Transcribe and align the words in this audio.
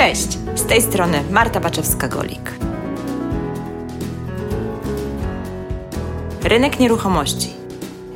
Cześć, 0.00 0.38
z 0.54 0.66
tej 0.66 0.82
strony 0.82 1.24
Marta 1.30 1.60
Baczewska-Golik. 1.60 2.50
Rynek 6.42 6.80
nieruchomości, 6.80 7.52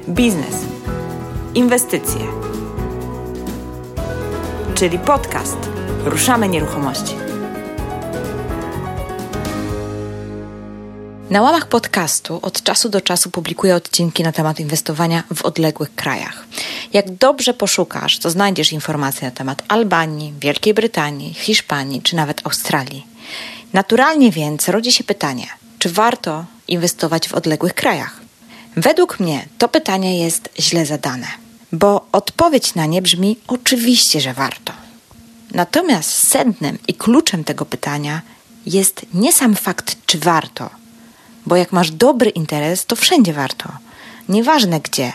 biznes, 0.08 0.65
inwestycje, 1.54 2.21
czyli 4.74 4.99
podcast 4.99 5.58
Ruszamy 6.04 6.49
Nieruchomości. 6.49 7.15
Na 11.35 11.42
łamach 11.42 11.69
podcastu 11.69 12.38
od 12.42 12.62
czasu 12.62 12.88
do 12.88 13.00
czasu 13.00 13.30
publikuję 13.30 13.74
odcinki 13.74 14.22
na 14.22 14.32
temat 14.32 14.60
inwestowania 14.60 15.22
w 15.35 15.42
odległych 15.42 15.94
krajach. 15.94 16.46
Jak 16.92 17.10
dobrze 17.10 17.55
poszukasz, 17.55 18.18
to 18.18 18.30
znajdziesz 18.30 18.72
informacje 18.72 19.28
na 19.28 19.30
temat 19.30 19.62
Albanii, 19.68 20.34
Wielkiej 20.40 20.74
Brytanii, 20.74 21.34
Hiszpanii 21.34 22.02
czy 22.02 22.16
nawet 22.16 22.46
Australii. 22.46 23.06
Naturalnie 23.73 24.30
więc 24.30 24.68
rodzi 24.68 24.92
się 24.92 25.04
pytanie, 25.04 25.46
czy 25.78 25.88
warto 25.90 26.45
inwestować 26.68 27.28
w 27.28 27.34
odległych 27.34 27.74
krajach? 27.74 28.20
Według 28.76 29.20
mnie 29.20 29.46
to 29.59 29.68
pytanie 29.68 30.18
jest 30.18 30.48
źle 30.59 30.87
zadane, 30.87 31.26
bo 31.73 32.06
odpowiedź 32.12 32.74
na 32.74 32.87
nie 32.87 33.02
brzmi 33.02 33.37
oczywiście, 33.46 34.20
że 34.20 34.34
warto. 34.34 34.73
Natomiast 35.51 36.28
sednem 36.28 36.78
i 36.88 36.95
kluczem 36.95 37.45
tego 37.45 37.64
pytania 37.64 38.23
jest 38.66 39.06
nie 39.14 39.32
sam 39.32 39.54
fakt, 39.54 39.96
czy 40.06 40.18
warto, 40.18 40.84
bo 41.46 41.56
jak 41.56 41.72
masz 41.72 41.90
dobry 41.90 42.30
interes, 42.30 42.86
to 42.86 42.96
wszędzie 42.96 43.32
warto. 43.32 43.68
Nieważne 44.28 44.80
gdzie. 44.80 45.12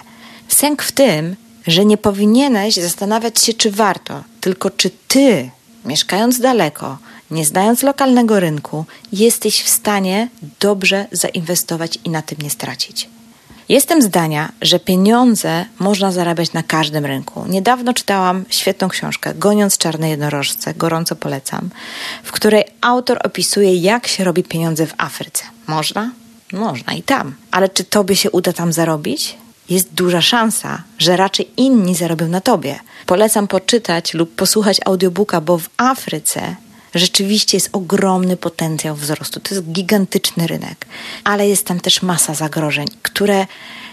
Sęk 0.47 0.83
w 0.83 0.91
tym, 0.91 1.35
że 1.67 1.85
nie 1.85 1.97
powinieneś 1.97 2.75
zastanawiać 2.75 3.41
się, 3.41 3.53
czy 3.53 3.71
warto, 3.71 4.23
tylko 4.41 4.69
czy 4.69 4.91
ty, 5.07 5.49
mieszkając 5.85 6.39
daleko, 6.39 6.97
nie 7.31 7.45
znając 7.45 7.83
lokalnego 7.83 8.39
rynku, 8.39 8.85
jesteś 9.11 9.61
w 9.61 9.69
stanie 9.69 10.29
dobrze 10.59 11.05
zainwestować 11.11 11.99
i 12.03 12.09
na 12.09 12.21
tym 12.21 12.37
nie 12.41 12.49
stracić. 12.49 13.09
Jestem 13.69 14.01
zdania, 14.01 14.51
że 14.61 14.79
pieniądze 14.79 15.65
można 15.79 16.11
zarabiać 16.11 16.53
na 16.53 16.63
każdym 16.63 17.05
rynku. 17.05 17.45
Niedawno 17.47 17.93
czytałam 17.93 18.45
świetną 18.49 18.89
książkę 18.89 19.33
Goniąc 19.33 19.77
czarne 19.77 20.09
jednorożce, 20.09 20.73
gorąco 20.73 21.15
polecam, 21.15 21.69
w 22.23 22.31
której 22.31 22.63
autor 22.81 23.19
opisuje, 23.23 23.75
jak 23.75 24.07
się 24.07 24.23
robi 24.23 24.43
pieniądze 24.43 24.87
w 24.87 24.93
Afryce. 24.97 25.43
Można? 25.67 26.11
Można 26.53 26.93
i 26.93 27.03
tam. 27.03 27.35
Ale 27.51 27.69
czy 27.69 27.83
tobie 27.83 28.15
się 28.15 28.31
uda 28.31 28.53
tam 28.53 28.73
zarobić? 28.73 29.37
Jest 29.69 29.93
duża 29.93 30.21
szansa, 30.21 30.83
że 30.97 31.17
raczej 31.17 31.49
inni 31.57 31.95
zarobią 31.95 32.27
na 32.27 32.41
tobie. 32.41 32.79
Polecam 33.05 33.47
poczytać 33.47 34.13
lub 34.13 34.35
posłuchać 34.35 34.77
audiobooka, 34.85 35.41
bo 35.41 35.57
w 35.57 35.69
Afryce 35.77 36.55
rzeczywiście 36.95 37.57
jest 37.57 37.69
ogromny 37.71 38.37
potencjał 38.37 38.95
wzrostu. 38.95 39.39
To 39.39 39.55
jest 39.55 39.67
gigantyczny 39.67 40.47
rynek, 40.47 40.85
ale 41.23 41.47
jest 41.47 41.65
tam 41.65 41.79
też 41.79 42.01
masa 42.01 42.33
zagrożeń, 42.33 42.87
które 43.01 43.47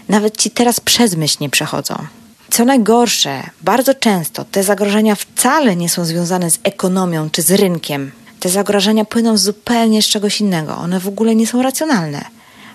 nawet 0.09 0.37
ci 0.37 0.51
teraz 0.51 0.81
przez 0.81 1.17
myśl 1.17 1.37
nie 1.41 1.51
przechodzą. 1.51 2.07
Co 2.51 2.65
najgorsze, 2.65 3.43
bardzo 3.62 3.95
często 3.95 4.45
te 4.45 4.62
zagrożenia 4.62 5.15
wcale 5.15 5.77
nie 5.77 5.89
są 5.89 6.05
związane 6.05 6.51
z 6.51 6.59
ekonomią 6.62 7.31
czy 7.31 7.43
z 7.43 7.51
rynkiem. 7.51 8.12
Te 8.41 8.49
zagrożenia 8.49 9.05
płyną 9.05 9.37
zupełnie 9.37 10.03
z 10.03 10.07
czegoś 10.07 10.41
innego. 10.41 10.77
One 10.77 11.01
w 11.01 11.09
ogóle 11.09 11.34
nie 11.34 11.47
są 11.47 11.62
racjonalne. 11.62 12.25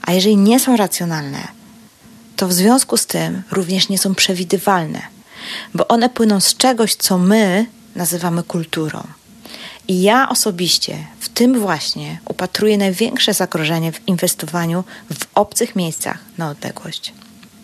A 0.02 0.12
jeżeli 0.12 0.38
nie 0.38 0.60
są 0.60 0.78
racjonalne, 0.78 1.48
to 2.36 2.48
w 2.48 2.54
związku 2.54 2.98
z 2.98 3.06
tym 3.06 3.44
również 3.52 3.90
nie 3.90 3.98
są 3.98 4.16
przewidywalne, 4.16 5.02
bo 5.74 5.88
one 5.88 6.10
płyną 6.10 6.40
z 6.40 6.58
czegoś, 6.58 6.96
co 6.96 7.18
my 7.18 7.66
nazywamy 7.96 8.44
kulturą. 8.44 9.04
I 9.88 10.02
ja 10.02 10.30
osobiście 10.30 10.98
w 11.20 11.30
tym 11.30 11.60
właśnie 11.60 12.20
upatruję 12.30 12.78
największe 12.78 13.34
zagrożenie 13.34 13.92
w 13.92 14.08
inwestowaniu 14.08 14.84
w 15.14 15.26
obcych 15.36 15.76
miejscach 15.76 16.18
na 16.38 16.50
odległość. 16.50 17.14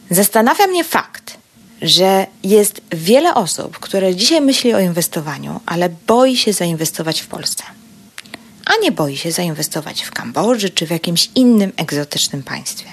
Zastanawia 0.10 0.68
mnie 0.68 0.84
fakt, 0.84 1.38
że 1.82 2.28
jest 2.44 2.82
wiele 2.92 3.34
osób, 3.34 3.80
które 3.80 4.16
dzisiaj 4.16 4.42
myśli 4.42 4.74
o 4.74 4.80
inwestowaniu, 4.80 5.62
ale 5.66 5.90
boi 6.08 6.38
się 6.38 6.54
zainwestować 6.54 7.22
w 7.22 7.28
Polsce. 7.28 7.64
A 8.68 8.72
nie 8.82 8.92
boi 8.92 9.18
się 9.18 9.32
zainwestować 9.32 10.02
w 10.02 10.12
Kambodży 10.12 10.70
czy 10.70 10.88
w 10.88 10.90
jakimś 10.90 11.30
innym 11.36 11.72
egzotycznym 11.78 12.44
państwie. 12.44 12.88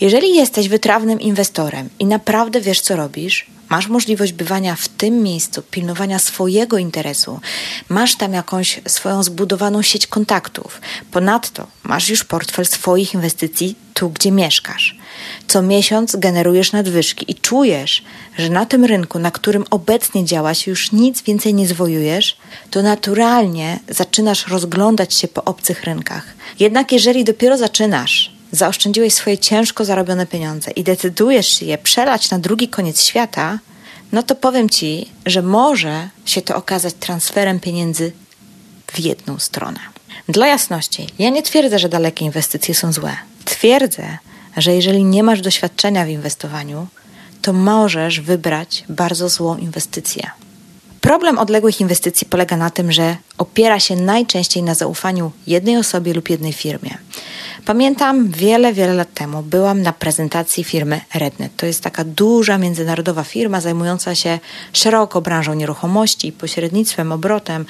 Jeżeli 0.00 0.34
jesteś 0.34 0.68
wytrawnym 0.68 1.20
inwestorem 1.20 1.88
i 1.98 2.06
naprawdę 2.06 2.60
wiesz, 2.60 2.80
co 2.80 2.96
robisz, 2.96 3.46
masz 3.68 3.88
możliwość 3.88 4.32
bywania 4.32 4.76
w 4.76 4.88
tym 4.88 5.22
miejscu, 5.22 5.62
pilnowania 5.62 6.18
swojego 6.18 6.78
interesu, 6.78 7.40
masz 7.88 8.16
tam 8.16 8.32
jakąś 8.32 8.80
swoją 8.88 9.22
zbudowaną 9.22 9.82
sieć 9.82 10.06
kontaktów. 10.06 10.80
Ponadto 11.10 11.66
masz 11.82 12.08
już 12.08 12.24
portfel 12.24 12.66
swoich 12.66 13.14
inwestycji 13.14 13.74
tu, 13.94 14.10
gdzie 14.10 14.30
mieszkasz. 14.32 14.99
Co 15.46 15.62
miesiąc 15.62 16.16
generujesz 16.16 16.72
nadwyżki 16.72 17.30
i 17.32 17.34
czujesz, 17.34 18.02
że 18.38 18.48
na 18.48 18.66
tym 18.66 18.84
rynku, 18.84 19.18
na 19.18 19.30
którym 19.30 19.64
obecnie 19.70 20.24
działasz, 20.24 20.66
już 20.66 20.92
nic 20.92 21.22
więcej 21.22 21.54
nie 21.54 21.66
zwojujesz, 21.66 22.36
to 22.70 22.82
naturalnie 22.82 23.78
zaczynasz 23.88 24.48
rozglądać 24.48 25.14
się 25.14 25.28
po 25.28 25.44
obcych 25.44 25.84
rynkach. 25.84 26.26
Jednak 26.60 26.92
jeżeli 26.92 27.24
dopiero 27.24 27.58
zaczynasz, 27.58 28.32
zaoszczędziłeś 28.52 29.14
swoje 29.14 29.38
ciężko 29.38 29.84
zarobione 29.84 30.26
pieniądze 30.26 30.70
i 30.70 30.84
decydujesz 30.84 31.58
się 31.58 31.66
je 31.66 31.78
przelać 31.78 32.30
na 32.30 32.38
drugi 32.38 32.68
koniec 32.68 33.02
świata, 33.02 33.58
no 34.12 34.22
to 34.22 34.34
powiem 34.34 34.68
ci, 34.68 35.10
że 35.26 35.42
może 35.42 36.08
się 36.24 36.42
to 36.42 36.56
okazać 36.56 36.94
transferem 37.00 37.60
pieniędzy 37.60 38.12
w 38.92 38.98
jedną 38.98 39.38
stronę. 39.38 39.80
Dla 40.28 40.46
jasności, 40.46 41.06
ja 41.18 41.30
nie 41.30 41.42
twierdzę, 41.42 41.78
że 41.78 41.88
dalekie 41.88 42.24
inwestycje 42.24 42.74
są 42.74 42.92
złe. 42.92 43.16
Twierdzę, 43.44 44.18
że 44.56 44.74
jeżeli 44.74 45.04
nie 45.04 45.22
masz 45.22 45.40
doświadczenia 45.40 46.04
w 46.04 46.08
inwestowaniu, 46.08 46.86
to 47.42 47.52
możesz 47.52 48.20
wybrać 48.20 48.84
bardzo 48.88 49.28
złą 49.28 49.56
inwestycję. 49.56 50.30
Problem 51.00 51.38
odległych 51.38 51.80
inwestycji 51.80 52.26
polega 52.26 52.56
na 52.56 52.70
tym, 52.70 52.92
że 52.92 53.16
opiera 53.38 53.80
się 53.80 53.96
najczęściej 53.96 54.62
na 54.62 54.74
zaufaniu 54.74 55.32
jednej 55.46 55.76
osobie 55.76 56.14
lub 56.14 56.30
jednej 56.30 56.52
firmie. 56.52 56.98
Pamiętam 57.64 58.28
wiele, 58.28 58.72
wiele 58.72 58.94
lat 58.94 59.14
temu 59.14 59.42
byłam 59.42 59.82
na 59.82 59.92
prezentacji 59.92 60.64
firmy 60.64 61.00
Rednet. 61.14 61.52
To 61.56 61.66
jest 61.66 61.82
taka 61.82 62.04
duża 62.04 62.58
międzynarodowa 62.58 63.24
firma 63.24 63.60
zajmująca 63.60 64.14
się 64.14 64.38
szeroko 64.72 65.20
branżą 65.20 65.54
nieruchomości, 65.54 66.32
pośrednictwem, 66.32 67.12
obrotem. 67.12 67.66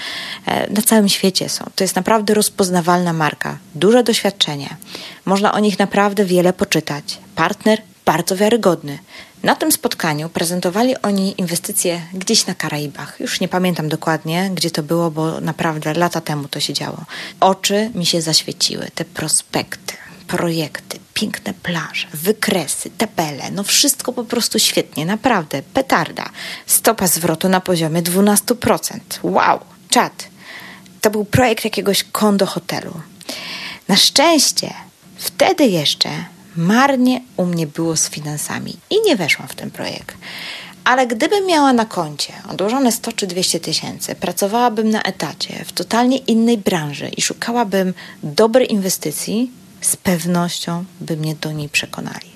E, 0.47 0.73
na 0.73 0.83
całym 0.83 1.09
świecie 1.09 1.49
są. 1.49 1.65
To 1.75 1.85
jest 1.85 1.97
naprawdę 1.97 2.35
rozpoznawalna 2.35 3.13
marka, 3.13 3.59
duże 3.75 4.03
doświadczenie. 4.03 4.77
Można 5.25 5.53
o 5.53 5.59
nich 5.59 5.79
naprawdę 5.79 6.25
wiele 6.25 6.53
poczytać. 6.53 7.19
Partner 7.35 7.83
bardzo 8.05 8.37
wiarygodny. 8.37 8.99
Na 9.43 9.55
tym 9.55 9.73
spotkaniu 9.73 10.29
prezentowali 10.29 10.97
oni 11.03 11.35
inwestycje 11.41 12.01
gdzieś 12.15 12.47
na 12.47 12.55
Karaibach. 12.55 13.21
Już 13.21 13.41
nie 13.41 13.49
pamiętam 13.49 13.89
dokładnie, 13.89 14.51
gdzie 14.55 14.71
to 14.71 14.83
było, 14.83 15.11
bo 15.11 15.41
naprawdę 15.41 15.95
lata 15.95 16.21
temu 16.21 16.49
to 16.49 16.61
się 16.61 16.73
działo. 16.73 17.05
Oczy 17.41 17.91
mi 17.95 18.07
się 18.07 18.23
zaświeciły, 18.23 18.91
te 18.95 19.05
prospekty, 19.05 19.95
projekty, 20.27 20.99
piękne 21.15 21.55
plaże, 21.55 22.07
wykresy, 22.15 22.91
tabele, 22.91 23.51
no 23.51 23.63
wszystko 23.63 24.13
po 24.13 24.25
prostu 24.25 24.59
świetnie, 24.59 25.07
naprawdę, 25.07 25.63
petarda. 25.63 26.31
Stopa 26.67 27.07
zwrotu 27.07 27.49
na 27.49 27.61
poziomie 27.61 28.03
12%. 28.03 28.99
Wow, 29.23 29.61
czad. 29.91 30.29
To 31.01 31.11
był 31.11 31.25
projekt 31.25 31.65
jakiegoś 31.65 32.05
kondo 32.05 32.47
hotelu. 32.47 33.01
Na 33.89 33.97
szczęście 33.97 34.75
wtedy 35.17 35.67
jeszcze 35.67 36.11
marnie 36.57 37.23
u 37.37 37.47
mnie 37.47 37.67
było 37.67 37.97
z 37.97 38.11
finansami 38.11 38.77
i 38.91 38.95
nie 39.07 39.17
weszłam 39.17 39.49
w 39.49 39.55
ten 39.55 39.71
projekt. 39.71 40.17
Ale 40.85 41.07
gdybym 41.07 41.47
miała 41.47 41.73
na 41.73 41.85
koncie 41.85 42.33
odłożone 42.51 42.93
100 42.93 43.13
czy 43.13 43.27
200 43.27 43.61
tysięcy, 43.61 44.15
pracowałabym 44.15 44.91
na 44.91 45.03
etacie 45.03 45.65
w 45.65 45.73
totalnie 45.73 46.17
innej 46.17 46.59
branży 46.59 47.09
i 47.09 47.23
szukałabym 47.23 47.95
dobrej 48.23 48.73
inwestycji, 48.73 49.51
z 49.81 49.97
pewnością 49.97 50.85
by 51.01 51.17
mnie 51.17 51.35
do 51.35 51.53
niej 51.53 51.69
przekonali. 51.69 52.31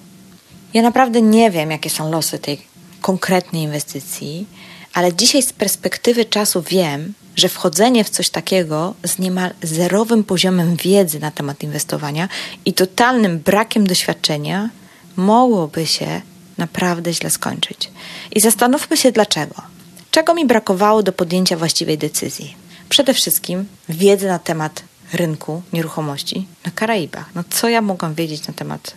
Ja 0.75 0.83
naprawdę 0.83 1.23
nie 1.23 1.51
wiem, 1.51 1.71
jakie 1.71 1.91
są 1.91 2.11
losy 2.11 2.39
tej 2.39 2.63
konkretnej 3.01 3.63
inwestycji, 3.63 4.47
ale 4.95 5.13
dzisiaj 5.13 5.43
z 5.43 5.53
perspektywy 5.53 6.25
czasu 6.25 6.63
wiem, 6.63 7.15
że 7.37 7.49
wchodzenie 7.49 8.05
w 8.05 8.11
coś 8.11 8.31
takiego 8.31 8.95
z 9.05 9.19
niemal 9.19 9.51
zerowym 9.63 10.25
poziomem 10.25 10.77
wiedzy 10.77 11.21
na 11.21 11.31
temat 11.31 11.63
inwestowania 11.63 12.29
i 12.65 12.73
totalnym 12.73 13.39
brakiem 13.39 13.87
doświadczenia 13.87 14.71
mogłoby 15.17 15.87
się 15.87 16.21
naprawdę 16.59 17.13
źle 17.13 17.31
skończyć. 17.31 17.91
I 18.33 18.41
zastanówmy 18.41 18.97
się 18.97 19.13
dlaczego. 19.13 19.55
Czego 20.11 20.35
mi 20.35 20.47
brakowało 20.47 21.03
do 21.03 21.13
podjęcia 21.13 21.57
właściwej 21.57 21.99
decyzji? 21.99 22.57
Przede 22.89 23.15
wszystkim 23.15 23.67
wiedzy 23.89 24.27
na 24.27 24.39
temat 24.39 24.83
rynku 25.13 25.63
nieruchomości 25.73 26.47
na 26.65 26.71
Karaibach. 26.71 27.31
No 27.35 27.45
co 27.51 27.69
ja 27.69 27.81
mogłam 27.81 28.15
wiedzieć 28.15 28.49
na 28.49 28.55
temat 28.55 28.95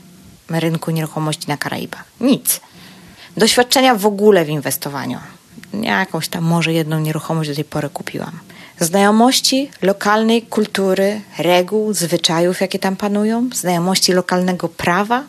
rynku 0.50 0.92
nieruchomości 0.92 1.48
na 1.48 1.58
Karaibach? 1.58 2.04
Nic. 2.22 2.62
Doświadczenia 3.38 3.96
w 3.96 4.06
ogóle 4.06 4.46
w 4.46 4.50
inwestowaniu. 4.50 5.20
Ja 5.74 6.00
jakąś 6.00 6.28
tam 6.28 6.44
może 6.44 6.74
jedną 6.74 7.00
nieruchomość 7.00 7.50
do 7.50 7.56
tej 7.56 7.64
pory 7.64 7.90
kupiłam. 7.90 8.40
Znajomości 8.80 9.70
lokalnej 9.82 10.42
kultury, 10.42 11.22
reguł, 11.38 11.94
zwyczajów, 11.94 12.62
jakie 12.62 12.80
tam 12.80 12.96
panują, 12.96 13.50
znajomości 13.54 14.14
lokalnego 14.14 14.70
prawa, 14.70 15.24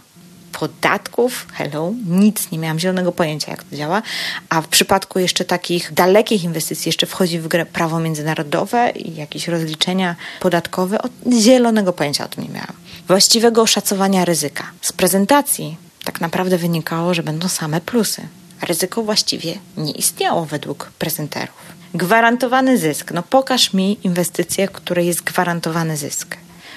podatków, 0.52 1.46
hello, 1.52 1.92
nic 2.06 2.50
nie 2.50 2.58
miałam 2.58 2.78
zielonego 2.78 3.12
pojęcia, 3.12 3.50
jak 3.50 3.64
to 3.64 3.76
działa. 3.76 4.02
A 4.48 4.62
w 4.62 4.68
przypadku 4.68 5.18
jeszcze 5.18 5.44
takich 5.44 5.92
dalekich 5.92 6.44
inwestycji, 6.44 6.88
jeszcze 6.88 7.06
wchodzi 7.06 7.38
w 7.38 7.48
grę 7.48 7.66
prawo 7.66 8.00
międzynarodowe 8.00 8.90
i 8.90 9.14
jakieś 9.16 9.48
rozliczenia 9.48 10.16
podatkowe, 10.40 11.02
od 11.02 11.12
zielonego 11.32 11.92
pojęcia 11.92 12.24
o 12.24 12.28
tym 12.28 12.44
nie 12.44 12.50
miałam. 12.50 12.72
Właściwego 13.08 13.62
oszacowania 13.62 14.24
ryzyka. 14.24 14.64
Z 14.80 14.92
prezentacji 14.92 15.76
tak 16.04 16.20
naprawdę 16.20 16.58
wynikało, 16.58 17.14
że 17.14 17.22
będą 17.22 17.48
same 17.48 17.80
plusy. 17.80 18.22
Ryzyko 18.62 19.02
właściwie 19.02 19.58
nie 19.76 19.92
istniało 19.92 20.44
według 20.44 20.90
prezenterów. 20.98 21.56
Gwarantowany 21.94 22.78
zysk. 22.78 23.12
No 23.12 23.22
pokaż 23.22 23.72
mi 23.72 23.98
inwestycję, 24.04 24.68
w 24.68 24.72
której 24.72 25.06
jest 25.06 25.22
gwarantowany 25.22 25.96
zysk, 25.96 26.36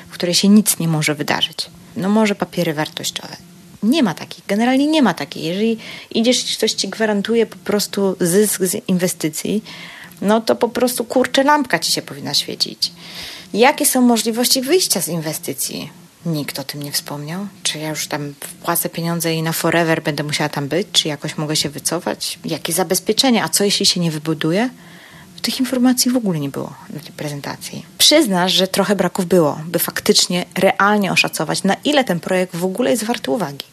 w 0.10 0.14
której 0.14 0.36
się 0.36 0.48
nic 0.48 0.80
nie 0.80 0.88
może 0.88 1.16
wydarzyć. 1.16 1.70
No 1.98 2.10
może 2.10 2.36
papiery 2.36 2.74
wartościowe. 2.74 3.38
Nie 3.84 4.04
ma 4.04 4.14
takiej, 4.14 4.44
generalnie 4.48 4.88
nie 4.88 5.02
ma 5.02 5.14
takiej. 5.14 5.44
Jeżeli 5.44 5.78
idziesz 6.12 6.54
i 6.54 6.58
ktoś 6.58 6.72
ci 6.72 6.90
gwarantuje 6.90 7.46
po 7.46 7.56
prostu 7.56 8.16
zysk 8.20 8.64
z 8.64 8.90
inwestycji, 8.90 9.64
no 10.22 10.42
to 10.42 10.56
po 10.56 10.70
prostu 10.70 11.04
kurczę 11.04 11.44
lampka 11.44 11.80
ci 11.80 11.92
się 11.92 12.02
powinna 12.02 12.34
świecić. 12.34 12.92
Jakie 13.54 13.86
są 13.86 14.02
możliwości 14.02 14.62
wyjścia 14.62 15.02
z 15.02 15.08
inwestycji? 15.08 16.01
Nikt 16.26 16.60
o 16.60 16.64
tym 16.64 16.84
nie 16.84 16.92
wspomniał. 16.92 17.48
Czy 17.64 17.80
ja 17.80 17.90
już 17.90 18.08
tam 18.08 18.34
wpłacę 18.40 18.90
pieniądze 18.90 19.34
i 19.34 19.44
na 19.44 19.52
forever 19.52 20.04
będę 20.04 20.24
musiała 20.24 20.50
tam 20.50 20.68
być? 20.68 20.88
Czy 20.92 21.08
jakoś 21.08 21.38
mogę 21.38 21.56
się 21.56 21.70
wycofać? 21.70 22.40
Jakie 22.46 22.74
zabezpieczenia? 22.74 23.44
A 23.44 23.50
co 23.50 23.64
jeśli 23.64 23.86
się 23.86 24.00
nie 24.00 24.12
wybuduje? 24.12 24.70
Tych 25.42 25.60
informacji 25.60 26.12
w 26.12 26.18
ogóle 26.18 26.40
nie 26.40 26.50
było 26.50 26.74
na 26.90 27.00
tej 27.00 27.12
prezentacji. 27.12 27.86
Przyznasz, 27.98 28.54
że 28.54 28.68
trochę 28.68 28.96
braków 28.96 29.26
było, 29.26 29.60
by 29.66 29.80
faktycznie 29.80 30.46
realnie 30.56 31.12
oszacować, 31.12 31.64
na 31.64 31.76
ile 31.84 32.04
ten 32.04 32.20
projekt 32.20 32.56
w 32.56 32.66
ogóle 32.66 32.92
jest 32.92 33.04
warty 33.04 33.32
uwagi. 33.32 33.66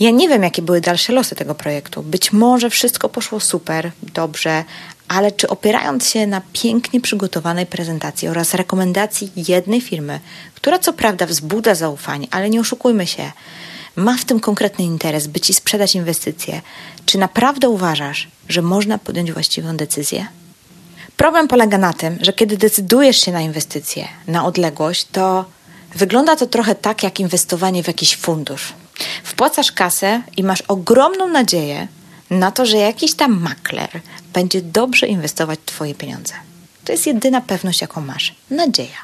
Ja 0.00 0.10
nie 0.10 0.28
wiem, 0.28 0.42
jakie 0.42 0.62
były 0.62 0.80
dalsze 0.80 1.12
losy 1.12 1.34
tego 1.34 1.54
projektu. 1.54 2.02
Być 2.02 2.32
może 2.32 2.70
wszystko 2.70 3.08
poszło 3.08 3.40
super, 3.40 3.90
dobrze, 4.02 4.64
ale 5.08 5.32
czy 5.32 5.48
opierając 5.48 6.08
się 6.08 6.26
na 6.26 6.42
pięknie 6.52 7.00
przygotowanej 7.00 7.66
prezentacji 7.66 8.28
oraz 8.28 8.54
rekomendacji 8.54 9.32
jednej 9.36 9.80
firmy, 9.80 10.20
która 10.54 10.78
co 10.78 10.92
prawda 10.92 11.26
wzbudza 11.26 11.74
zaufanie, 11.74 12.26
ale 12.30 12.50
nie 12.50 12.60
oszukujmy 12.60 13.06
się, 13.06 13.32
ma 13.96 14.16
w 14.16 14.24
tym 14.24 14.40
konkretny 14.40 14.84
interes, 14.84 15.26
by 15.26 15.40
ci 15.40 15.54
sprzedać 15.54 15.94
inwestycje, 15.94 16.60
czy 17.06 17.18
naprawdę 17.18 17.68
uważasz, 17.68 18.28
że 18.48 18.62
można 18.62 18.98
podjąć 18.98 19.32
właściwą 19.32 19.76
decyzję? 19.76 20.26
Problem 21.16 21.48
polega 21.48 21.78
na 21.78 21.92
tym, 21.92 22.18
że 22.20 22.32
kiedy 22.32 22.56
decydujesz 22.56 23.20
się 23.20 23.32
na 23.32 23.40
inwestycje 23.40 24.08
na 24.26 24.44
odległość, 24.44 25.06
to 25.12 25.44
wygląda 25.94 26.36
to 26.36 26.46
trochę 26.46 26.74
tak 26.74 27.02
jak 27.02 27.20
inwestowanie 27.20 27.82
w 27.82 27.86
jakiś 27.86 28.16
fundusz. 28.16 28.72
Wpłacasz 29.24 29.72
kasę 29.72 30.22
i 30.36 30.44
masz 30.44 30.60
ogromną 30.60 31.28
nadzieję 31.28 31.88
na 32.30 32.50
to, 32.50 32.66
że 32.66 32.76
jakiś 32.76 33.14
tam 33.14 33.40
makler 33.40 33.90
będzie 34.32 34.62
dobrze 34.62 35.06
inwestować 35.06 35.60
Twoje 35.66 35.94
pieniądze. 35.94 36.34
To 36.84 36.92
jest 36.92 37.06
jedyna 37.06 37.40
pewność, 37.40 37.80
jaką 37.80 38.00
masz. 38.00 38.34
Nadzieja, 38.50 38.98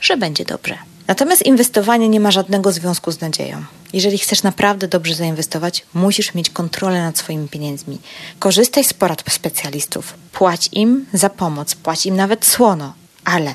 że 0.00 0.16
będzie 0.16 0.44
dobrze. 0.44 0.78
Natomiast 1.06 1.42
inwestowanie 1.42 2.08
nie 2.08 2.20
ma 2.20 2.30
żadnego 2.30 2.72
związku 2.72 3.12
z 3.12 3.20
nadzieją. 3.20 3.64
Jeżeli 3.92 4.18
chcesz 4.18 4.42
naprawdę 4.42 4.88
dobrze 4.88 5.14
zainwestować, 5.14 5.86
musisz 5.94 6.34
mieć 6.34 6.50
kontrolę 6.50 7.02
nad 7.02 7.18
swoimi 7.18 7.48
pieniędzmi. 7.48 7.98
Korzystaj 8.38 8.84
z 8.84 8.94
porad 8.94 9.24
specjalistów, 9.30 10.14
płać 10.32 10.68
im 10.72 11.06
za 11.12 11.30
pomoc, 11.30 11.74
płać 11.74 12.06
im 12.06 12.16
nawet 12.16 12.46
słono, 12.46 12.94
ale 13.24 13.54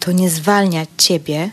to 0.00 0.12
nie 0.12 0.30
zwalnia 0.30 0.86
ciebie 0.98 1.50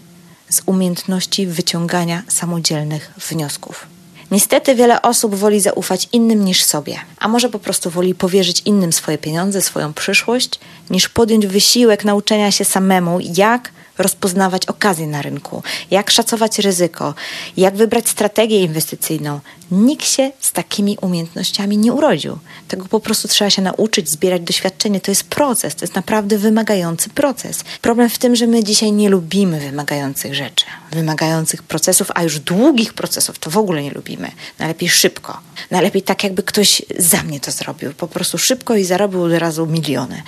z 0.55 0.61
umiejętności 0.65 1.47
wyciągania 1.47 2.23
samodzielnych 2.27 3.13
wniosków. 3.29 3.87
Niestety 4.31 4.75
wiele 4.75 5.01
osób 5.01 5.35
woli 5.35 5.61
zaufać 5.61 6.09
innym 6.13 6.45
niż 6.45 6.63
sobie, 6.63 6.99
a 7.19 7.27
może 7.27 7.49
po 7.49 7.59
prostu 7.59 7.89
woli 7.89 8.15
powierzyć 8.15 8.61
innym 8.65 8.93
swoje 8.93 9.17
pieniądze, 9.17 9.61
swoją 9.61 9.93
przyszłość, 9.93 10.59
niż 10.89 11.09
podjąć 11.09 11.47
wysiłek 11.47 12.05
nauczenia 12.05 12.51
się 12.51 12.65
samemu, 12.65 13.19
jak 13.19 13.71
rozpoznawać 13.97 14.65
okazje 14.65 15.07
na 15.07 15.21
rynku, 15.21 15.63
jak 15.91 16.11
szacować 16.11 16.59
ryzyko, 16.59 17.13
jak 17.57 17.75
wybrać 17.75 18.09
strategię 18.09 18.61
inwestycyjną. 18.61 19.39
Nikt 19.71 20.05
się 20.05 20.31
z 20.39 20.51
takimi 20.51 20.97
umiejętnościami 21.01 21.77
nie 21.77 21.93
urodził. 21.93 22.37
Tego 22.67 22.85
po 22.85 22.99
prostu 22.99 23.27
trzeba 23.27 23.49
się 23.49 23.61
nauczyć, 23.61 24.09
zbierać 24.09 24.41
doświadczenie. 24.41 25.01
To 25.01 25.11
jest 25.11 25.23
proces, 25.23 25.75
to 25.75 25.83
jest 25.85 25.95
naprawdę 25.95 26.37
wymagający 26.37 27.09
proces. 27.09 27.63
Problem 27.81 28.09
w 28.09 28.17
tym, 28.17 28.35
że 28.35 28.47
my 28.47 28.63
dzisiaj 28.63 28.91
nie 28.91 29.09
lubimy 29.09 29.59
wymagających 29.59 30.35
rzeczy, 30.35 30.65
wymagających 30.91 31.63
procesów, 31.63 32.11
a 32.15 32.23
już 32.23 32.39
długich 32.39 32.93
procesów 32.93 33.39
to 33.39 33.49
w 33.49 33.57
ogóle 33.57 33.83
nie 33.83 33.91
lubimy. 33.91 34.31
Najlepiej 34.59 34.89
szybko. 34.89 35.39
Najlepiej 35.71 36.01
tak, 36.01 36.23
jakby 36.23 36.43
ktoś 36.43 36.81
za 36.97 37.23
mnie 37.23 37.39
to 37.39 37.51
zrobił. 37.51 37.93
Po 37.93 38.07
prostu 38.07 38.37
szybko 38.37 38.75
i 38.75 38.83
zarobił 38.83 39.23
od 39.23 39.33
razu 39.33 39.65
miliony. 39.65 40.23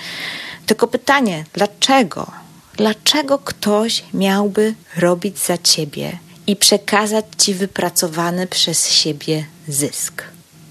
Tylko 0.66 0.86
pytanie, 0.86 1.44
dlaczego? 1.52 2.47
Dlaczego 2.78 3.38
ktoś 3.38 4.04
miałby 4.14 4.74
robić 4.96 5.38
za 5.38 5.58
ciebie 5.58 6.18
i 6.46 6.56
przekazać 6.56 7.24
ci 7.38 7.54
wypracowany 7.54 8.46
przez 8.46 8.90
siebie 8.90 9.44
zysk? 9.68 10.24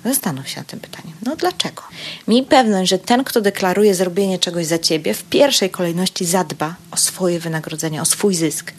Zastanów 0.05 0.47
się 0.47 0.57
nad 0.57 0.67
tym 0.67 0.79
pytaniem. 0.79 1.13
No 1.25 1.35
dlaczego? 1.35 1.83
Miej 2.27 2.43
pewność, 2.43 2.89
że 2.89 2.99
ten, 2.99 3.23
kto 3.23 3.41
deklaruje 3.41 3.95
zrobienie 3.95 4.39
czegoś 4.39 4.65
za 4.65 4.79
ciebie, 4.79 5.13
w 5.13 5.23
pierwszej 5.23 5.69
kolejności 5.69 6.25
zadba 6.25 6.75
o 6.91 6.97
swoje 6.97 7.39
wynagrodzenie, 7.39 8.01
o 8.01 8.05
swój 8.05 8.35
zysk, 8.35 8.71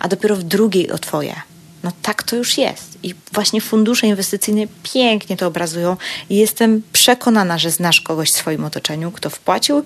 a 0.00 0.08
dopiero 0.08 0.36
w 0.36 0.42
drugiej 0.42 0.90
o 0.90 0.98
twoje. 0.98 1.34
No 1.82 1.92
tak 2.02 2.22
to 2.22 2.36
już 2.36 2.58
jest. 2.58 2.98
I 3.02 3.14
właśnie 3.32 3.60
fundusze 3.60 4.06
inwestycyjne 4.06 4.62
pięknie 4.82 5.36
to 5.36 5.46
obrazują 5.46 5.96
i 6.30 6.36
jestem 6.36 6.82
przekonana, 6.92 7.58
że 7.58 7.70
znasz 7.70 8.00
kogoś 8.00 8.30
w 8.30 8.36
swoim 8.36 8.64
otoczeniu, 8.64 9.10
kto 9.12 9.30
wpłacił 9.30 9.82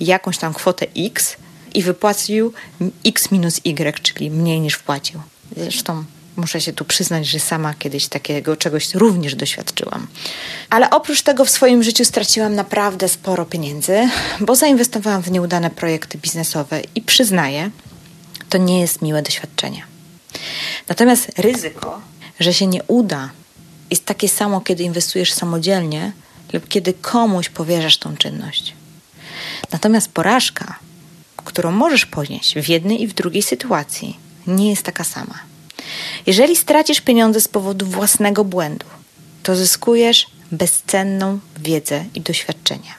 jakąś 0.00 0.38
tam 0.38 0.54
kwotę 0.54 0.86
X 0.96 1.36
i 1.74 1.82
wypłacił 1.82 2.52
X 3.06 3.30
minus 3.30 3.60
Y, 3.64 4.00
czyli 4.02 4.30
mniej 4.30 4.60
niż 4.60 4.74
wpłacił. 4.74 5.20
Zresztą 5.56 6.04
muszę 6.36 6.60
się 6.60 6.72
tu 6.72 6.84
przyznać, 6.84 7.26
że 7.26 7.40
sama 7.40 7.74
kiedyś 7.74 8.08
takiego 8.08 8.56
czegoś 8.56 8.94
również 8.94 9.34
doświadczyłam. 9.34 10.06
Ale 10.70 10.90
oprócz 10.90 11.22
tego 11.22 11.44
w 11.44 11.50
swoim 11.50 11.82
życiu 11.82 12.04
straciłam 12.04 12.54
naprawdę 12.54 13.08
sporo 13.08 13.44
pieniędzy, 13.44 14.08
bo 14.40 14.56
zainwestowałam 14.56 15.22
w 15.22 15.30
nieudane 15.30 15.70
projekty 15.70 16.18
biznesowe 16.18 16.82
i 16.94 17.02
przyznaję, 17.02 17.70
to 18.48 18.58
nie 18.58 18.80
jest 18.80 19.02
miłe 19.02 19.22
doświadczenie. 19.22 19.82
Natomiast 20.88 21.38
ryzyko, 21.38 22.00
że 22.40 22.54
się 22.54 22.66
nie 22.66 22.82
uda, 22.82 23.30
jest 23.90 24.04
takie 24.04 24.28
samo, 24.28 24.60
kiedy 24.60 24.82
inwestujesz 24.82 25.32
samodzielnie 25.32 26.12
lub 26.52 26.68
kiedy 26.68 26.92
komuś 26.92 27.48
powierzasz 27.48 27.98
tą 27.98 28.16
czynność. 28.16 28.74
Natomiast 29.72 30.12
porażka 30.12 30.78
którą 31.44 31.70
możesz 31.70 32.06
ponieść 32.06 32.54
w 32.54 32.68
jednej 32.68 33.02
i 33.02 33.06
w 33.06 33.14
drugiej 33.14 33.42
sytuacji, 33.42 34.16
nie 34.46 34.70
jest 34.70 34.82
taka 34.82 35.04
sama. 35.04 35.38
Jeżeli 36.26 36.56
stracisz 36.56 37.00
pieniądze 37.00 37.40
z 37.40 37.48
powodu 37.48 37.86
własnego 37.86 38.44
błędu, 38.44 38.86
to 39.42 39.56
zyskujesz 39.56 40.26
bezcenną 40.52 41.38
wiedzę 41.58 42.04
i 42.14 42.20
doświadczenie. 42.20 42.94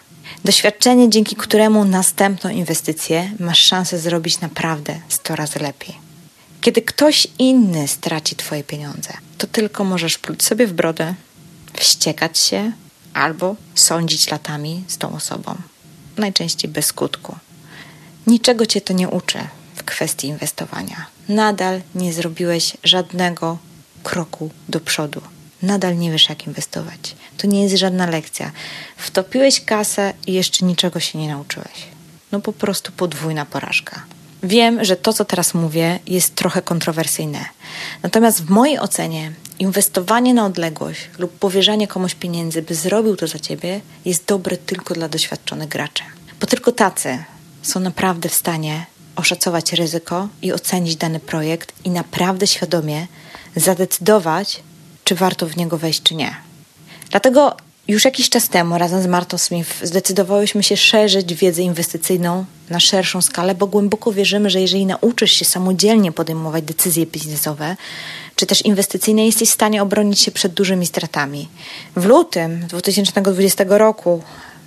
Doświadczenie, 0.45 1.09
dzięki 1.09 1.35
któremu 1.35 1.85
następną 1.85 2.49
inwestycję 2.49 3.31
masz 3.39 3.59
szansę 3.59 3.99
zrobić 3.99 4.39
naprawdę 4.39 4.99
100 5.09 5.35
razy 5.35 5.59
lepiej. 5.59 5.95
Kiedy 6.61 6.81
ktoś 6.81 7.27
inny 7.39 7.87
straci 7.87 8.35
Twoje 8.35 8.63
pieniądze, 8.63 9.13
to 9.37 9.47
tylko 9.47 9.83
możesz 9.83 10.17
pluć 10.17 10.43
sobie 10.43 10.67
w 10.67 10.73
brodę, 10.73 11.13
wściekać 11.73 12.37
się 12.37 12.71
albo 13.13 13.55
sądzić 13.75 14.31
latami 14.31 14.83
z 14.87 14.97
tą 14.97 15.15
osobą. 15.15 15.55
Najczęściej 16.17 16.71
bez 16.71 16.85
skutku. 16.85 17.35
Niczego 18.27 18.65
cię 18.65 18.81
to 18.81 18.93
nie 18.93 19.09
uczy 19.09 19.39
w 19.75 19.83
kwestii 19.83 20.27
inwestowania. 20.27 21.05
Nadal 21.29 21.81
nie 21.95 22.13
zrobiłeś 22.13 22.77
żadnego 22.83 23.57
kroku 24.03 24.49
do 24.69 24.79
przodu. 24.79 25.21
Nadal 25.61 25.97
nie 25.97 26.11
wiesz, 26.11 26.29
jak 26.29 26.47
inwestować. 26.47 27.15
To 27.37 27.47
nie 27.47 27.63
jest 27.63 27.75
żadna 27.75 28.05
lekcja. 28.05 28.51
Wtopiłeś 28.97 29.61
kasę 29.65 30.13
i 30.27 30.33
jeszcze 30.33 30.65
niczego 30.65 30.99
się 30.99 31.19
nie 31.19 31.27
nauczyłeś. 31.27 31.87
No 32.31 32.39
po 32.41 32.53
prostu 32.53 32.91
podwójna 32.91 33.45
porażka. 33.45 34.05
Wiem, 34.43 34.85
że 34.85 34.95
to, 34.95 35.13
co 35.13 35.25
teraz 35.25 35.53
mówię, 35.53 35.99
jest 36.07 36.35
trochę 36.35 36.61
kontrowersyjne. 36.61 37.45
Natomiast 38.03 38.43
w 38.43 38.49
mojej 38.49 38.79
ocenie 38.79 39.31
inwestowanie 39.59 40.33
na 40.33 40.45
odległość 40.45 41.09
lub 41.17 41.39
powierzanie 41.39 41.87
komuś 41.87 42.15
pieniędzy, 42.15 42.61
by 42.61 42.75
zrobił 42.75 43.15
to 43.15 43.27
za 43.27 43.39
ciebie, 43.39 43.81
jest 44.05 44.25
dobre 44.25 44.57
tylko 44.57 44.93
dla 44.93 45.09
doświadczonych 45.09 45.69
graczy. 45.69 46.03
Bo 46.39 46.47
tylko 46.47 46.71
tacy 46.71 47.23
są 47.65 47.79
naprawdę 47.79 48.29
w 48.29 48.33
stanie 48.33 48.85
oszacować 49.15 49.73
ryzyko 49.73 50.27
i 50.41 50.53
ocenić 50.53 50.95
dany 50.95 51.19
projekt 51.19 51.73
i 51.83 51.89
naprawdę 51.89 52.47
świadomie 52.47 53.07
zadecydować, 53.55 54.63
czy 55.03 55.15
warto 55.15 55.47
w 55.47 55.57
niego 55.57 55.77
wejść, 55.77 56.03
czy 56.03 56.15
nie. 56.15 56.35
Dlatego 57.11 57.57
Już 57.87 58.05
jakiś 58.05 58.29
czas 58.29 58.49
temu 58.49 58.77
razem 58.77 59.01
z 59.01 59.07
Martą 59.07 59.37
Smith 59.37 59.69
zdecydowałyśmy 59.83 60.63
się 60.63 60.77
szerzyć 60.77 61.35
wiedzę 61.35 61.61
inwestycyjną 61.61 62.45
na 62.69 62.79
szerszą 62.79 63.21
skalę, 63.21 63.55
bo 63.55 63.67
głęboko 63.67 64.11
wierzymy, 64.11 64.49
że 64.49 64.61
jeżeli 64.61 64.85
nauczysz 64.85 65.31
się 65.31 65.45
samodzielnie 65.45 66.11
podejmować 66.11 66.63
decyzje 66.63 67.05
biznesowe, 67.05 67.75
czy 68.35 68.45
też 68.45 68.65
inwestycyjne, 68.65 69.25
jesteś 69.25 69.49
w 69.49 69.53
stanie 69.53 69.81
obronić 69.81 70.19
się 70.19 70.31
przed 70.31 70.53
dużymi 70.53 70.85
stratami. 70.85 71.47
W 71.95 72.05
lutym 72.05 72.67
2020 72.67 73.63
roku 73.67 74.23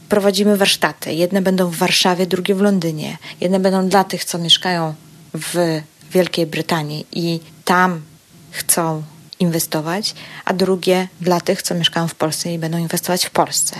prowadzimy 0.08 0.56
warsztaty. 0.56 1.14
Jedne 1.14 1.42
będą 1.42 1.70
w 1.70 1.76
Warszawie, 1.76 2.26
drugie 2.26 2.54
w 2.54 2.60
Londynie. 2.60 3.18
Jedne 3.40 3.60
będą 3.60 3.88
dla 3.88 4.04
tych, 4.04 4.24
co 4.24 4.38
mieszkają 4.38 4.94
w 5.34 5.82
Wielkiej 6.12 6.46
Brytanii 6.46 7.06
i 7.12 7.40
tam 7.64 8.02
chcą 8.50 9.02
inwestować, 9.40 10.14
a 10.44 10.52
drugie 10.52 11.08
dla 11.20 11.40
tych, 11.40 11.62
co 11.62 11.74
mieszkają 11.74 12.08
w 12.08 12.14
Polsce 12.14 12.54
i 12.54 12.58
będą 12.58 12.78
inwestować 12.78 13.26
w 13.26 13.30
Polsce. 13.30 13.74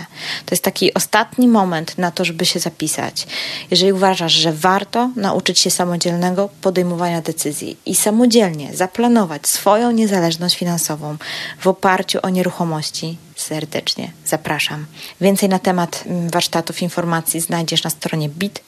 To 0.45 0.55
jest 0.55 0.63
taki 0.63 0.93
ostatni 0.93 1.47
moment 1.47 1.97
na 1.97 2.11
to, 2.11 2.25
żeby 2.25 2.45
się 2.45 2.59
zapisać. 2.59 3.27
Jeżeli 3.71 3.93
uważasz, 3.93 4.33
że 4.33 4.53
warto 4.53 5.11
nauczyć 5.15 5.59
się 5.59 5.71
samodzielnego 5.71 6.49
podejmowania 6.61 7.21
decyzji 7.21 7.77
i 7.85 7.95
samodzielnie 7.95 8.73
zaplanować 8.73 9.47
swoją 9.47 9.91
niezależność 9.91 10.57
finansową 10.57 11.17
w 11.59 11.67
oparciu 11.67 12.19
o 12.21 12.29
nieruchomości, 12.29 13.17
serdecznie 13.41 14.11
zapraszam. 14.25 14.85
Więcej 15.21 15.49
na 15.49 15.59
temat 15.59 16.03
mm, 16.05 16.29
warsztatów 16.29 16.81
informacji 16.81 17.39
znajdziesz 17.39 17.83
na 17.83 17.89
stronie 17.89 18.29
bit 18.29 18.61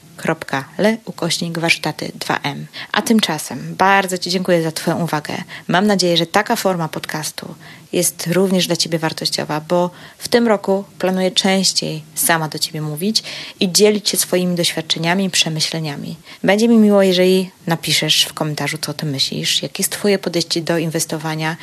le 0.77 0.97
ukośnik 1.05 1.59
warsztaty 1.59 2.11
2M. 2.19 2.65
A 2.91 3.01
tymczasem 3.01 3.75
bardzo 3.75 4.17
Ci 4.17 4.29
dziękuję 4.29 4.63
za 4.63 4.71
Twoją 4.71 5.03
uwagę. 5.03 5.33
Mam 5.67 5.87
nadzieję, 5.87 6.17
że 6.17 6.25
taka 6.25 6.55
forma 6.55 6.87
podcastu 6.87 7.55
jest 7.93 8.27
również 8.27 8.67
dla 8.67 8.75
Ciebie 8.75 8.99
wartościowa, 8.99 9.61
bo 9.61 9.89
w 10.17 10.27
tym 10.27 10.47
roku 10.47 10.83
planuję 10.99 11.31
częściej 11.31 12.03
sama 12.15 12.47
do 12.47 12.59
Ciebie 12.59 12.81
mówić 12.81 13.23
i 13.59 13.71
dzielić 13.71 14.09
się 14.09 14.17
swoimi 14.17 14.55
doświadczeniami 14.55 15.25
i 15.25 15.29
przemyśleniami. 15.29 16.15
Będzie 16.43 16.67
mi 16.67 16.77
miło, 16.77 17.03
jeżeli 17.03 17.49
napiszesz 17.67 18.23
w 18.23 18.33
komentarzu, 18.33 18.77
co 18.77 18.93
Ty 18.93 19.05
myślisz, 19.05 19.63
jakie 19.63 19.83
jest 19.83 19.91
Twoje 19.91 20.19
podejście 20.19 20.61
do 20.61 20.77
inwestowania, 20.77 21.57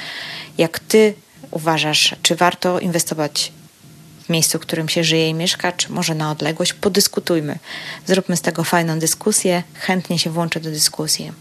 jak 0.59 0.79
Ty 0.79 1.15
uważasz, 1.51 2.17
czy 2.23 2.37
warto 2.37 2.81
inwestować 2.81 3.53
w 4.25 4.29
miejscu, 4.29 4.59
w 4.59 4.61
którym 4.61 4.89
się 4.89 5.05
żyje 5.05 5.29
i 5.29 5.35
mieszka, 5.35 5.73
czy 5.73 5.93
może 5.93 6.15
na 6.15 6.31
odległość, 6.31 6.73
podyskutujmy. 6.73 7.59
Zróbmy 8.07 8.37
z 8.37 8.41
tego 8.41 8.65
fajną 8.65 8.99
dyskusję. 8.99 9.63
Chętnie 9.75 10.19
się 10.19 10.31
włączę 10.31 10.61
do 10.61 10.71
dyskusji. 10.71 11.33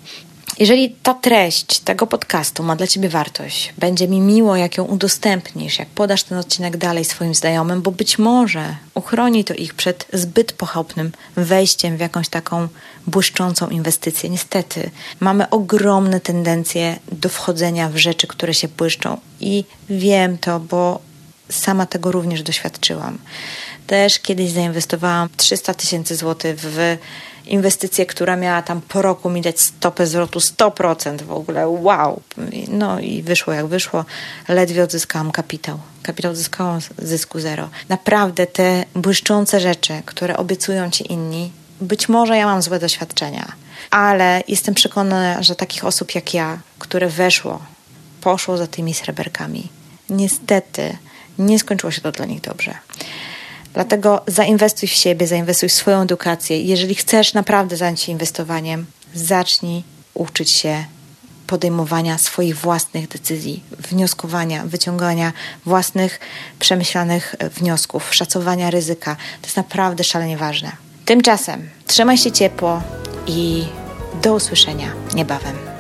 Jeżeli 0.60 0.90
ta 1.04 1.14
treść 1.14 1.80
tego 1.80 2.08
podcastu 2.08 2.64
ma 2.64 2.76
dla 2.76 2.88
Ciebie 2.88 3.10
wartość, 3.10 3.74
będzie 3.78 4.08
mi 4.08 4.20
miło, 4.20 4.56
jak 4.56 4.78
ją 4.78 4.84
udostępnisz, 4.84 5.80
jak 5.80 5.88
podasz 5.88 6.24
ten 6.24 6.38
odcinek 6.38 6.78
dalej 6.78 7.06
swoim 7.06 7.36
znajomym, 7.36 7.82
bo 7.82 7.92
być 7.92 8.20
może 8.20 8.76
uchroni 8.94 9.44
to 9.44 9.54
ich 9.54 9.74
przed 9.74 10.06
zbyt 10.14 10.54
pochopnym 10.54 11.12
wejściem 11.36 11.98
w 11.98 12.00
jakąś 12.00 12.30
taką 12.30 12.68
błyszczącą 13.08 13.70
inwestycję. 13.70 14.30
Niestety, 14.30 14.90
mamy 15.20 15.50
ogromne 15.50 16.20
tendencje 16.20 17.00
do 17.12 17.30
wchodzenia 17.30 17.90
w 17.90 17.98
rzeczy, 17.98 18.28
które 18.28 18.54
się 18.54 18.68
błyszczą 18.68 19.18
i 19.40 19.64
wiem 19.90 20.38
to, 20.38 20.60
bo 20.60 21.00
sama 21.50 21.86
tego 21.86 22.12
również 22.12 22.44
doświadczyłam. 22.44 23.18
Też 23.88 24.20
kiedyś 24.20 24.52
zainwestowałam 24.52 25.30
300 25.38 25.74
tysięcy 25.74 26.16
złotych 26.16 26.60
w 26.60 26.98
inwestycję, 27.48 28.06
która 28.06 28.36
miała 28.36 28.62
tam 28.62 28.82
po 28.82 29.02
roku 29.02 29.30
mi 29.30 29.42
dać 29.42 29.60
stopę 29.60 30.08
zwrotu 30.08 30.40
100% 30.40 31.22
w 31.22 31.32
ogóle. 31.32 31.68
Wow! 31.68 32.22
No 32.68 33.00
i 33.00 33.24
wyszło 33.24 33.54
jak 33.54 33.68
wyszło. 33.68 34.06
Ledwie 34.48 34.84
odzyskałam 34.84 35.32
kapitał. 35.32 35.80
Kapitał 36.04 36.36
zyskałam 36.36 36.80
zysku 36.98 37.40
zero. 37.40 37.70
Naprawdę 37.90 38.48
te 38.48 38.86
błyszczące 38.96 39.60
rzeczy, 39.60 39.94
które 40.06 40.38
obiecują 40.38 40.92
ci 40.92 41.12
inni, 41.14 41.52
być 41.82 42.10
może 42.10 42.38
ja 42.38 42.46
mam 42.46 42.62
złe 42.62 42.80
doświadczenia, 42.80 43.52
ale 43.92 44.44
jestem 44.48 44.74
przekonana, 44.74 45.44
że 45.44 45.56
takich 45.56 45.86
osób 45.86 46.16
jak 46.16 46.34
ja, 46.34 46.60
które 46.80 47.10
weszło, 47.10 47.60
poszło 48.22 48.58
za 48.58 48.68
tymi 48.68 48.94
sreberkami, 48.94 49.70
niestety 50.10 50.98
nie 51.40 51.60
skończyło 51.60 51.92
się 51.92 52.02
to 52.02 52.12
dla 52.12 52.26
nich 52.26 52.42
dobrze. 52.42 52.74
Dlatego 53.78 54.22
zainwestuj 54.28 54.90
w 54.90 54.92
siebie, 54.92 55.28
zainwestuj 55.28 55.70
w 55.70 55.74
swoją 55.74 56.02
edukację. 56.02 56.62
Jeżeli 56.62 56.96
chcesz 56.96 57.34
naprawdę 57.34 57.78
zająć 57.78 58.02
się 58.02 58.12
inwestowaniem, 58.12 58.86
zacznij 59.14 59.84
uczyć 60.14 60.50
się 60.50 60.86
podejmowania 61.48 62.18
swoich 62.18 62.58
własnych 62.58 63.08
decyzji, 63.08 63.64
wnioskowania, 63.80 64.64
wyciągania 64.66 65.34
własnych 65.66 66.20
przemyślanych 66.60 67.36
wniosków, 67.56 68.16
szacowania 68.16 68.70
ryzyka. 68.70 69.16
To 69.42 69.48
jest 69.48 69.58
naprawdę 69.58 70.04
szalenie 70.04 70.38
ważne. 70.38 70.72
Tymczasem 71.06 71.70
trzymaj 71.88 72.18
się 72.18 72.32
ciepło 72.32 72.82
i 73.28 73.66
do 74.22 74.34
usłyszenia 74.34 74.92
niebawem. 75.16 75.77